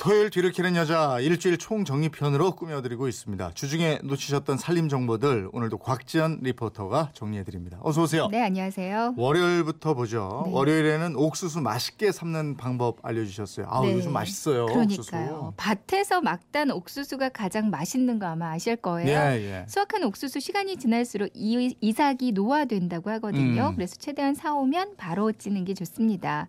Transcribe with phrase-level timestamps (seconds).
[0.00, 3.50] 토요일 뒤를 캐는 여자 일주일 총정리편으로 꾸며드리고 있습니다.
[3.52, 7.78] 주중에 놓치셨던 살림 정보들 오늘도 곽지연 리포터가 정리해드립니다.
[7.82, 8.28] 어서 오세요.
[8.28, 9.12] 네, 안녕하세요.
[9.18, 10.44] 월요일부터 보죠.
[10.46, 10.52] 네.
[10.54, 13.66] 월요일에는 옥수수 맛있게 삶는 방법 알려주셨어요.
[13.68, 13.92] 아 네.
[13.92, 14.64] 요즘 맛있어요.
[14.66, 15.52] 그러니까요.
[15.54, 15.54] 옥수수.
[15.58, 19.08] 밭에서 막 딴 옥수수가 가장 맛있는 거 아마 아실 거예요.
[19.08, 19.66] 예, 예.
[19.68, 23.68] 수확한 옥수수 시간이 지날수록 이, 이삭이 노화된다고 하거든요.
[23.68, 23.74] 음.
[23.76, 26.48] 그래서 최대한 사오면 바로 찌는 게 좋습니다.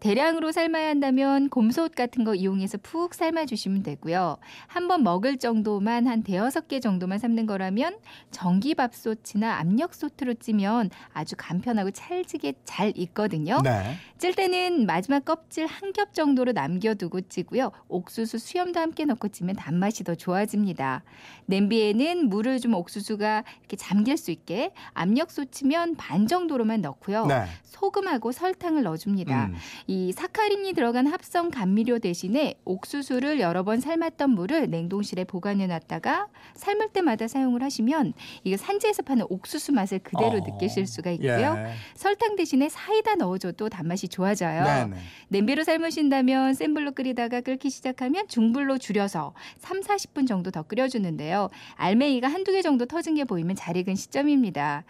[0.00, 4.38] 대량으로 삶아야 한다면 곰솥 같은 거 이용해서 푹 삶아주시면 되고요.
[4.66, 7.96] 한 번 먹을 정도만 한 대여섯 개 정도만 삶는 거라면
[8.30, 13.60] 전기밥솥이나 압력솥으로 찌면 아주 간편하고 찰지게 잘 익거든요.
[13.62, 13.94] 네.
[14.18, 17.72] 찔 때는 마지막 껍질 한 겹 정도로 남겨두고 찌고요.
[17.88, 21.02] 옥수수 수염도 함께 넣고 찌면 단맛이 더 좋아집니다.
[21.46, 27.26] 냄비에는 물을 좀 옥수수가 이렇게 잠길 수 있게 압력솥 치면 반 정도로만 넣고요.
[27.26, 27.44] 네.
[27.64, 29.46] 소금하고 설탕을 넣어줍니다.
[29.46, 29.54] 음.
[29.90, 36.90] 이 사카린이 들어간 합성 감미료 대신에 옥수수를 여러 번 삶았던 물을 냉동실에 보관해 놨다가 삶을
[36.90, 38.12] 때마다 사용을 하시면
[38.44, 40.46] 이거 산지에서 파는 옥수수 맛을 그대로 어.
[40.46, 41.56] 느끼실 수가 있고요.
[41.58, 41.72] 예.
[41.96, 44.62] 설탕 대신에 사이다 넣어줘도 단맛이 좋아져요.
[44.62, 44.96] 네네.
[45.26, 51.48] 냄비로 삶으신다면 센 불로 끓이다가 끓기 시작하면 중불로 줄여서 3, 40분 정도 더 끓여주는데요.
[51.74, 54.84] 알맹이가 한두 개 정도 터진 게 보이면 잘 익은 시점입니다.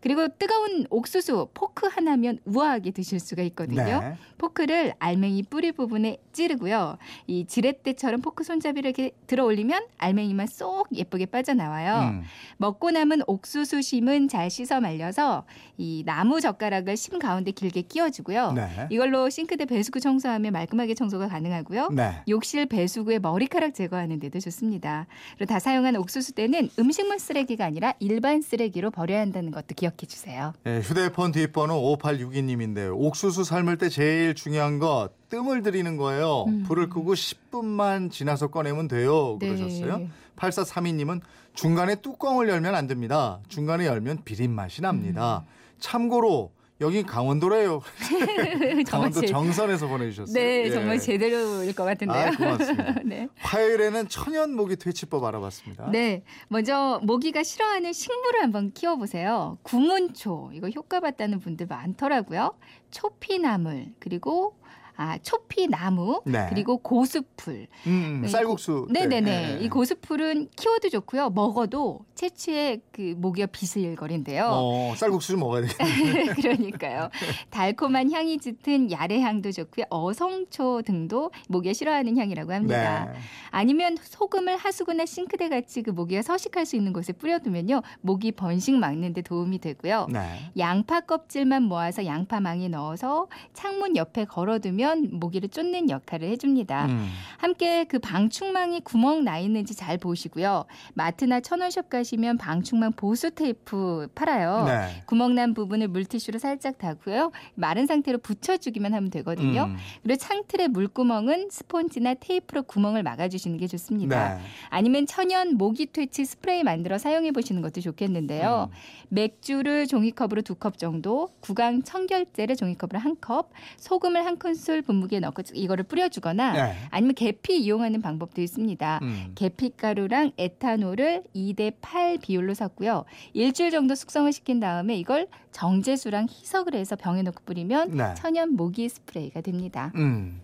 [0.00, 4.00] 그리고 뜨거운 옥수수 포크 하나면 우아하게 드실 수가 있거든요.
[4.00, 4.16] 네.
[4.38, 6.98] 포크를 알맹이 뿌리 부분에 찌르고요.
[7.26, 12.10] 이 지렛대처럼 포크 손잡이를 이렇게 들어 올리면 알맹이만 쏙 예쁘게 빠져나와요.
[12.10, 12.22] 음.
[12.58, 15.44] 먹고 남은 옥수수 심은 잘 씻어 말려서
[15.78, 18.52] 이 나무 젓가락을 심 가운데 길게 끼워주고요.
[18.52, 18.68] 네.
[18.90, 21.88] 이걸로 싱크대 배수구 청소하면 말끔하게 청소가 가능하고요.
[21.90, 22.22] 네.
[22.28, 25.06] 욕실 배수구에 머리카락 제거하는 데도 좋습니다.
[25.36, 30.06] 그리고 다 사용한 옥수수 때는 음식물 쓰레기가 아니라 일반 쓰레기로 버려야 한다는 것도 기억 해
[30.06, 30.52] 주세요.
[30.66, 36.44] 예, 휴대폰 뒷번호 5862님인데 옥수수 삶을 때 제일 중요한 거 뜸을 들이는 거예요.
[36.48, 36.64] 음.
[36.64, 39.38] 불을 끄고 10분만 지나서 꺼내면 돼요.
[39.38, 39.98] 그러셨어요.
[39.98, 40.08] 네.
[40.36, 41.20] 8432님은
[41.54, 43.40] 중간에 뚜껑을 열면 안 됩니다.
[43.48, 45.44] 중간에 열면 비린 맛이 납니다.
[45.46, 45.50] 음.
[45.78, 46.52] 참고로
[46.82, 47.80] 여기 강원도래요.
[48.86, 50.34] 강원도 제- 정선에서 보내주셨어요.
[50.34, 50.70] 네, 예.
[50.70, 52.26] 정말 제대로일 것 같은데요.
[52.26, 52.94] 아, 고맙습니다.
[53.04, 53.28] 네.
[53.38, 55.90] 화요일에는 천연 모기 퇴치법 알아봤습니다.
[55.90, 59.56] 네, 먼저 모기가 싫어하는 식물을 한번 키워보세요.
[59.62, 62.54] 구문초 이거 효과 봤다는 분들 많더라고요.
[62.90, 64.54] 초피나물 그리고
[64.96, 66.46] 아 초피나무 네.
[66.48, 67.66] 그리고 고수풀.
[67.86, 68.88] 음, 네, 쌀국수.
[68.92, 69.00] 때.
[69.06, 69.58] 네네네.
[69.60, 69.64] 예.
[69.64, 71.30] 이 고수풀은 키워도 좋고요.
[71.30, 74.48] 먹어도 채취에 그 모기가 비슬거린대요.
[74.50, 76.24] 어, 쌀국수 좀 먹어야 되겠네.
[76.34, 77.10] 그러니까요.
[77.50, 79.84] 달콤한 향이 짙은 야레향도 좋고요.
[79.90, 83.04] 어성초 등도 모기가 싫어하는 향이라고 합니다.
[83.12, 83.18] 네.
[83.50, 87.82] 아니면 소금을 하수구나 싱크대 같이 그 모기가 서식할 수 있는 곳에 뿌려두면요.
[88.00, 90.06] 모기 번식 막는 데 도움이 되고요.
[90.10, 90.50] 네.
[90.56, 96.86] 양파 껍질만 모아서 양파망에 넣어서 창문 옆에 걸어두면 모기를 쫓는 역할을 해줍니다.
[96.86, 97.08] 음.
[97.38, 100.64] 함께 그 방충망이 구멍 나 있는지 잘 보시고요.
[100.94, 104.64] 마트나 천원숍 가시면 방충망 보수 테이프 팔아요.
[104.66, 105.02] 네.
[105.06, 107.32] 구멍 난 부분을 물티슈로 살짝 닦고요.
[107.54, 109.64] 마른 상태로 붙여주기만 하면 되거든요.
[109.64, 109.76] 음.
[110.02, 114.34] 그리고 창틀의 물구멍은 스폰지나 테이프로 구멍을 막아주시는 게 좋습니다.
[114.36, 114.40] 네.
[114.70, 118.70] 아니면 천연 모기 퇴치 스프레이 만들어 사용해 보시는 것도 좋겠는데요.
[118.70, 118.76] 음.
[119.08, 125.42] 맥주를 종이컵으로 두 컵 정도, 구강 청결제를 종이컵으로 한 컵, 소금을 한 큰술 분무기에 넣고
[125.54, 126.74] 이거를 뿌려주거나 네.
[126.90, 129.00] 아니면 계피 이용하는 방법도 있습니다.
[129.02, 129.32] 음.
[129.34, 133.04] 계피가루랑 에탄올을 2대 8 비율로 섞고요.
[133.32, 138.14] 일주일 정도 숙성을 시킨 다음에 이걸 정제수랑 희석을 해서 병에 넣고 뿌리면 네.
[138.14, 139.92] 천연 모기 스프레이가 됩니다.
[139.96, 140.40] 음.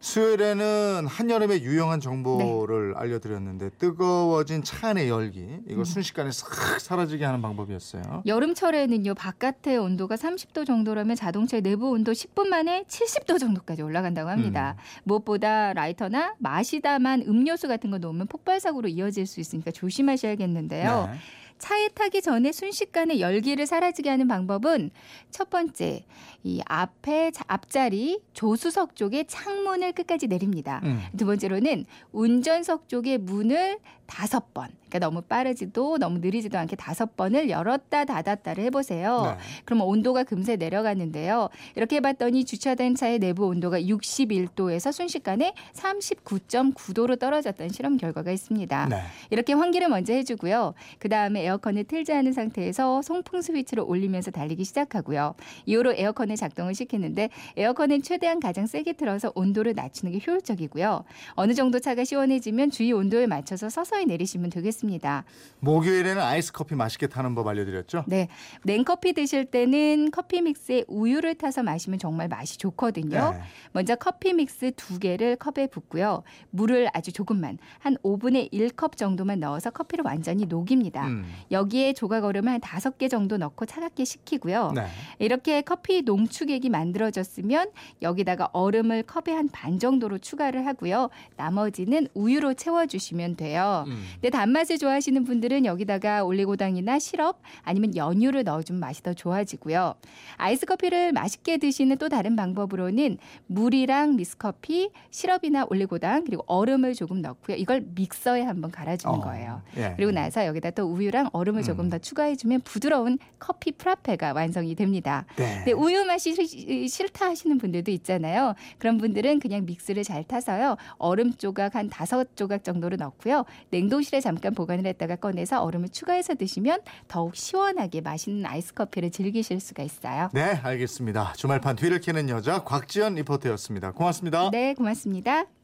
[0.00, 8.22] 수요일에는 한여름의 유용한 정보를 알려드렸는데 뜨거워진 차 안의 열기 이거 순식간에 싹 사라지게 하는 방법이었어요.
[8.26, 14.76] 여름철에는요 바깥의 온도가 30도 정도라면 자동차의 내부 온도 10분 만에 70도 정도까지 올라간다고 합니다.
[15.04, 21.08] 무엇보다 라이터나 마시다만 음료수 같은 거 놓으면 폭발 사고로 이어질 수 있으니까 조심하셔야겠는데요.
[21.12, 21.18] 네.
[21.60, 24.90] 차에 타기 전에 순식간에 열기를 사라지게 하는 방법은
[25.30, 26.04] 첫 번째,
[26.42, 30.80] 이 앞에 자- 앞자리 조수석 쪽에 창문을 끝까지 내립니다.
[30.84, 31.00] 음.
[31.16, 37.48] 두 번째로는 운전석 쪽의 문을 다섯 번, 그러니까 너무 빠르지도 너무 느리지도 않게 다섯 번을
[37.48, 39.36] 열었다 닫았다를 해보세요.
[39.38, 39.44] 네.
[39.64, 41.48] 그러면 온도가 금세 내려가는데요.
[41.76, 48.86] 이렇게 해봤더니 주차된 차의 내부 온도가 61도에서 순식간에 39.9도로 떨어졌다는 실험 결과가 있습니다.
[48.88, 49.02] 네.
[49.30, 50.74] 이렇게 환기를 먼저 해주고요.
[50.98, 55.34] 그 다음에 에어컨을 틀지 않은 상태에서 송풍 스위치를 올리면서 달리기 시작하고요.
[55.66, 61.04] 이후로 에어컨을 작동을 시키는데 에어컨은 최대한 가장 세게 틀어서 온도를 낮추는 게 효율적이고요.
[61.32, 65.24] 어느 정도 차가 시원해지면 주위 온도에 맞춰서 서서히 내리시면 되겠습니다.
[65.60, 68.04] 목요일에는 아이스 커피 맛있게 타는 법 알려드렸죠?
[68.06, 68.28] 네,
[68.64, 73.32] 냉커피 드실 때는 커피 믹스에 우유를 타서 마시면 정말 맛이 좋거든요.
[73.32, 73.40] 네.
[73.72, 76.22] 먼저 커피 믹스 두 개를 컵에 붓고요.
[76.50, 81.06] 물을 아주 조금만 한 5분의 1컵 정도만 넣어서 커피를 완전히 녹입니다.
[81.06, 81.24] 음.
[81.50, 84.72] 여기에 조각 얼음을 한 다섯 개 정도 넣고 차갑게 식히고요.
[84.74, 84.86] 네.
[85.18, 87.70] 이렇게 커피 농축액이 만들어졌으면
[88.02, 91.10] 여기다가 얼음을 컵에 한 반 정도로 추가를 하고요.
[91.36, 93.84] 나머지는 우유로 채워주시면 돼요.
[93.88, 94.02] 음.
[94.14, 99.94] 근데 단맛을 좋아하시는 분들은 여기다가 올리고당이나 시럽 아니면 연유를 넣어주면 맛이 더 좋아지고요.
[100.36, 107.56] 아이스 커피를 맛있게 드시는 또 다른 방법으로는 물이랑 미스커피, 시럽이나 올리고당 그리고 얼음을 조금 넣고요.
[107.56, 109.62] 이걸 믹서에 한번 갈아주는 어, 거예요.
[109.76, 109.94] 예.
[109.96, 111.90] 그리고 나서 여기다 또 우유랑 얼음을 조금 음.
[111.90, 115.24] 더 추가해주면 부드러운 커피 프라페가 완성이 됩니다.
[115.36, 115.56] 네.
[115.56, 118.54] 근데 우유 맛이 시- 싫다 하시는 분들도 있잖아요.
[118.78, 120.76] 그런 분들은 그냥 믹스를 잘 타서요.
[120.98, 123.44] 얼음 조각 한 다섯 조각 정도로 넣고요.
[123.70, 129.82] 냉동실에 잠깐 보관을 했다가 꺼내서 얼음을 추가해서 드시면 더욱 시원하게 맛있는 아이스 커피를 즐기실 수가
[129.82, 130.28] 있어요.
[130.32, 131.34] 네, 알겠습니다.
[131.36, 133.92] 주말판 뒤를 캐는 여자 곽지연 리포터였습니다.
[133.92, 134.50] 고맙습니다.
[134.50, 135.59] 네, 고맙습니다.